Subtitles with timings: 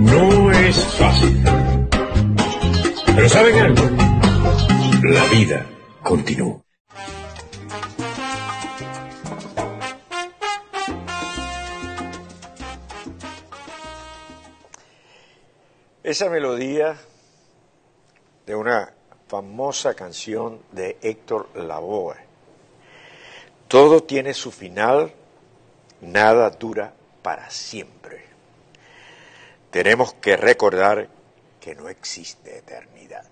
[0.00, 1.44] No es fácil.
[3.16, 3.82] Pero ¿saben algo?
[5.02, 5.66] La vida
[6.02, 6.60] continúa.
[16.04, 16.96] Esa melodía
[18.46, 18.92] de una
[19.26, 22.16] famosa canción de Héctor Lavoe.
[23.66, 25.12] Todo tiene su final,
[26.00, 26.94] nada dura
[27.24, 28.22] para siempre.
[29.70, 31.08] Tenemos que recordar
[31.58, 33.24] que no existe eternidad.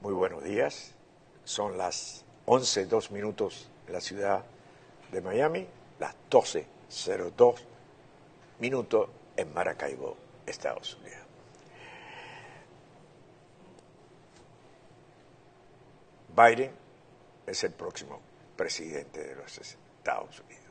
[0.00, 0.94] Muy buenos días,
[1.44, 4.46] son las 11, dos minutos en la ciudad
[5.12, 5.66] de Miami,
[6.00, 7.56] las 12.02
[8.58, 11.26] minutos en Maracaibo, Estados Unidos.
[16.34, 16.72] Biden
[17.46, 18.22] es el próximo
[18.56, 20.65] presidente de los Estados Unidos.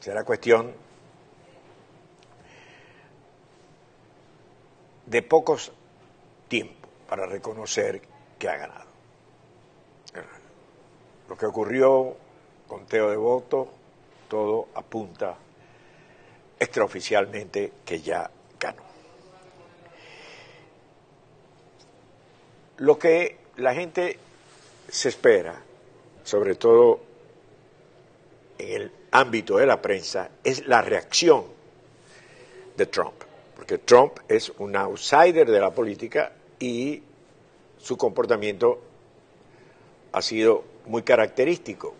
[0.00, 0.72] Será cuestión
[5.06, 5.72] de pocos
[6.48, 8.02] tiempos para reconocer
[8.38, 8.88] que ha ganado.
[11.28, 12.16] Lo que ocurrió,
[12.66, 13.68] conteo de votos,
[14.28, 15.36] todo apunta
[16.58, 18.82] extraoficialmente que ya ganó.
[22.78, 24.18] Lo que la gente
[24.88, 25.60] se espera,
[26.22, 27.00] sobre todo
[28.58, 31.44] en el ámbito de la prensa, es la reacción
[32.76, 33.14] de Trump,
[33.56, 37.02] porque Trump es un outsider de la política y
[37.78, 38.80] su comportamiento
[40.12, 41.94] ha sido muy característico.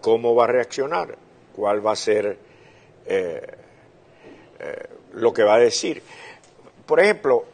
[0.00, 1.16] ¿Cómo va a reaccionar?
[1.54, 2.36] ¿Cuál va a ser
[3.06, 3.46] eh,
[4.58, 6.02] eh, lo que va a decir?
[6.86, 7.44] Por ejemplo,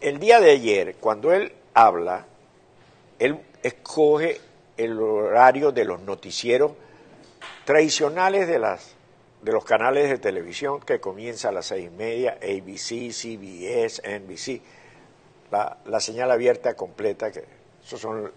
[0.00, 2.26] el día de ayer, cuando él habla,
[3.18, 4.40] él escoge
[4.76, 6.72] el horario de los noticieros
[7.64, 8.94] tradicionales de, las,
[9.42, 14.62] de los canales de televisión que comienza a las seis y media, ABC, CBS, NBC,
[15.50, 18.32] la, la señal abierta completa, esos son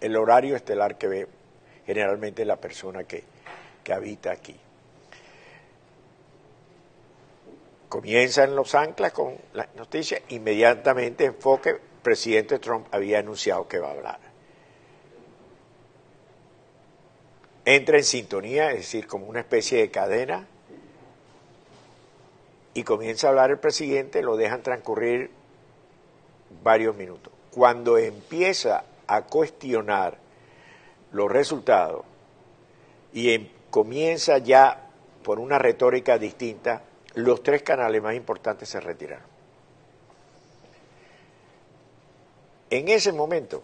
[0.00, 1.28] el horario estelar que ve
[1.86, 3.24] generalmente la persona que,
[3.82, 4.56] que habita aquí.
[7.88, 13.88] Comienza en los anclas con la noticia, inmediatamente enfoque, presidente Trump había anunciado que va
[13.88, 14.25] a hablar.
[17.66, 20.46] Entra en sintonía, es decir, como una especie de cadena,
[22.74, 25.30] y comienza a hablar el presidente, lo dejan transcurrir
[26.62, 27.32] varios minutos.
[27.50, 30.16] Cuando empieza a cuestionar
[31.10, 32.04] los resultados
[33.12, 34.88] y em, comienza ya
[35.24, 36.82] por una retórica distinta,
[37.14, 39.26] los tres canales más importantes se retiraron.
[42.70, 43.60] En ese momento,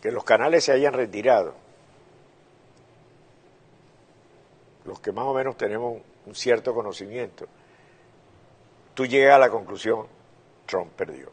[0.00, 1.65] que los canales se hayan retirado,
[4.86, 7.46] los que más o menos tenemos un cierto conocimiento,
[8.94, 10.06] tú llegas a la conclusión,
[10.64, 11.30] Trump perdió.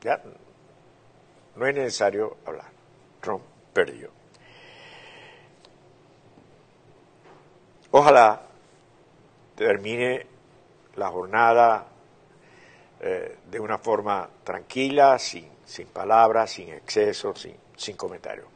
[0.00, 0.22] Ya
[1.56, 2.66] no es necesario hablar.
[3.20, 3.42] Trump
[3.72, 4.10] perdió.
[7.90, 8.42] Ojalá
[9.54, 10.26] termine
[10.96, 11.86] la jornada
[13.00, 18.46] eh, de una forma tranquila, sin, sin palabras, sin excesos, sin, sin comentarios,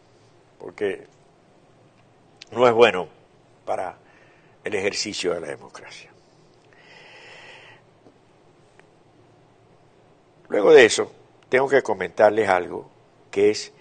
[0.58, 1.06] porque
[2.50, 3.17] no es bueno
[4.88, 6.10] ejercicio de la democracia.
[10.48, 11.12] Luego de eso,
[11.50, 12.88] tengo que comentarles algo
[13.30, 13.72] que es,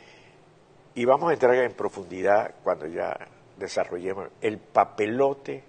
[0.95, 3.17] y vamos a entrar en profundidad cuando ya
[3.57, 5.63] desarrollemos el papelote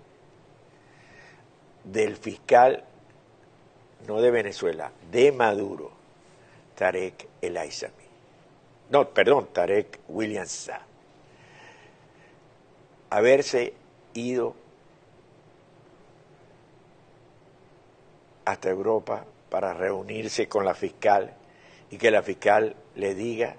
[1.85, 2.85] del fiscal,
[4.09, 5.93] no de Venezuela, de Maduro,
[6.75, 7.95] Tarek El Aizami.
[8.91, 10.83] No, perdón, Tarek William Saab.
[13.11, 13.75] Haberse
[14.15, 14.55] ido
[18.49, 21.35] hasta Europa para reunirse con la fiscal
[21.91, 23.55] y que la fiscal le diga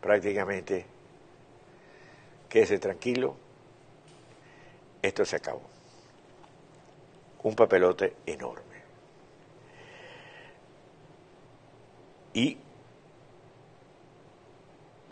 [0.00, 0.84] prácticamente
[2.48, 3.36] quédese tranquilo,
[5.00, 5.62] esto se acabó.
[7.44, 8.82] Un papelote enorme.
[12.34, 12.58] Y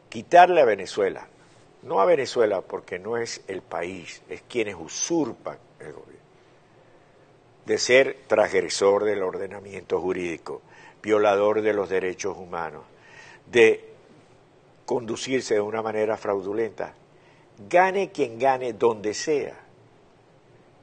[0.08, 1.28] quitarle a Venezuela,
[1.82, 6.09] no a Venezuela porque no es el país, es quienes usurpan el gobierno,
[7.66, 10.62] de ser transgresor del ordenamiento jurídico,
[11.02, 12.82] violador de los derechos humanos,
[13.50, 13.84] de
[14.86, 16.94] conducirse de una manera fraudulenta,
[17.68, 19.54] gane quien gane donde sea,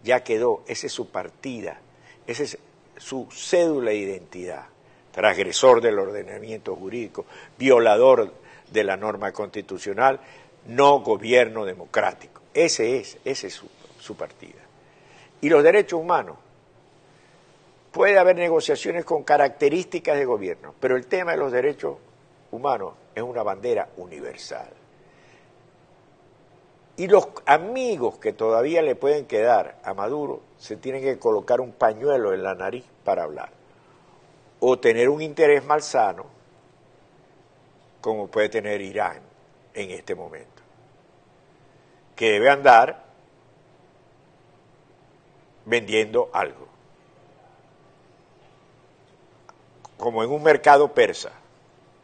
[0.03, 1.79] ya quedó, esa es su partida,
[2.25, 2.57] esa es
[2.97, 4.65] su cédula de identidad,
[5.12, 7.25] transgresor del ordenamiento jurídico,
[7.57, 8.33] violador
[8.71, 10.19] de la norma constitucional,
[10.68, 12.41] no gobierno democrático.
[12.53, 13.68] Ese es, ese es su
[14.00, 14.62] su partida.
[15.41, 16.38] Y los derechos humanos.
[17.97, 21.97] Puede haber negociaciones con características de gobierno, pero el tema de los derechos
[22.51, 24.69] humanos es una bandera universal.
[26.95, 31.71] Y los amigos que todavía le pueden quedar a Maduro se tienen que colocar un
[31.71, 33.49] pañuelo en la nariz para hablar.
[34.59, 36.27] O tener un interés malsano,
[37.99, 39.21] como puede tener Irán
[39.73, 40.61] en este momento.
[42.15, 43.05] Que debe andar
[45.65, 46.76] vendiendo algo.
[50.07, 51.33] Como en un mercado persa,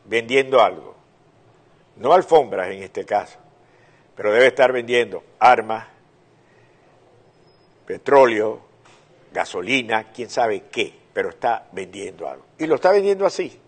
[0.03, 0.93] vendiendo algo.
[1.95, 3.39] No alfombras en este caso
[4.15, 5.87] pero debe estar vendiendo armas,
[7.85, 8.61] petróleo,
[9.31, 12.45] gasolina, quién sabe qué, pero está vendiendo algo.
[12.57, 13.59] Y lo está vendiendo así,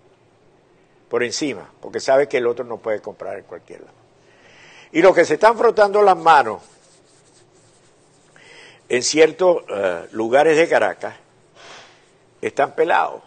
[1.10, 3.94] por encima, porque sabe que el otro no puede comprar en cualquier lado.
[4.92, 6.62] Y los que se están frotando las manos
[8.88, 11.16] en ciertos eh, lugares de Caracas
[12.40, 13.24] están pelados,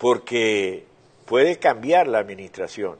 [0.00, 0.86] porque
[1.26, 2.98] puede cambiar la administración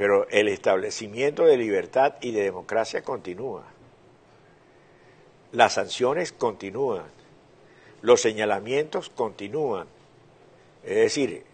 [0.00, 3.64] pero el establecimiento de libertad y de democracia continúa.
[5.52, 7.04] Las sanciones continúan.
[8.00, 9.86] Los señalamientos continúan.
[10.84, 11.44] Es decir,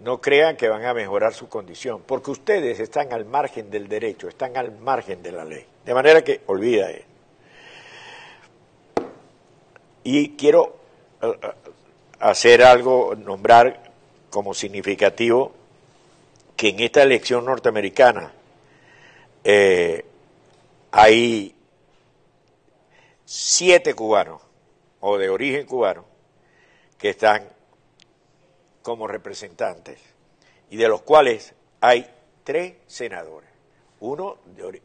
[0.00, 4.26] no crean que van a mejorar su condición, porque ustedes están al margen del derecho,
[4.26, 5.64] están al margen de la ley.
[5.84, 7.04] De manera que olvida él.
[10.02, 10.74] Y quiero
[11.22, 11.67] eh, eh,
[12.20, 13.92] hacer algo, nombrar
[14.30, 15.52] como significativo
[16.56, 18.32] que en esta elección norteamericana
[19.44, 20.04] eh,
[20.90, 21.54] hay
[23.24, 24.42] siete cubanos
[25.00, 26.04] o de origen cubano
[26.98, 27.48] que están
[28.82, 30.00] como representantes
[30.70, 32.10] y de los cuales hay
[32.42, 33.48] tres senadores,
[34.00, 34.82] uno de,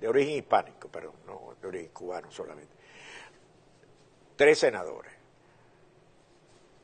[0.00, 2.72] de origen hispánico, perdón, no de origen cubano solamente,
[4.36, 5.17] tres senadores.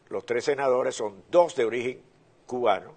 [0.09, 2.03] Los tres senadores son dos de origen
[2.47, 2.95] cubano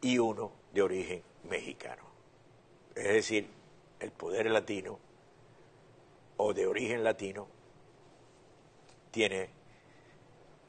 [0.00, 2.02] y uno de origen mexicano.
[2.94, 3.48] Es decir,
[4.00, 4.98] el poder latino
[6.36, 7.48] o de origen latino
[9.10, 9.50] tiene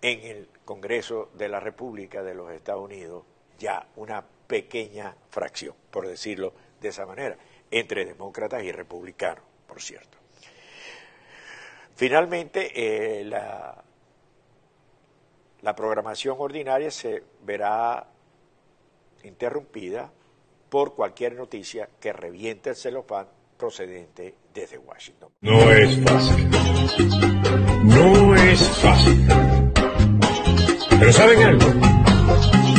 [0.01, 3.25] en el Congreso de la República de los Estados Unidos
[3.57, 7.37] ya una pequeña fracción, por decirlo de esa manera,
[7.69, 10.17] entre demócratas y republicanos, por cierto.
[11.95, 12.71] Finalmente,
[13.19, 13.83] eh, la,
[15.61, 18.07] la programación ordinaria se verá
[19.23, 20.11] interrumpida
[20.69, 23.27] por cualquier noticia que reviente el celofán
[23.57, 25.29] procedente desde Washington.
[25.41, 26.49] No es fácil.
[27.83, 29.27] No es fácil.
[30.99, 31.65] Pero ¿saben algo?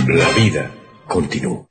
[0.08, 0.70] La vida
[1.06, 1.69] continúa.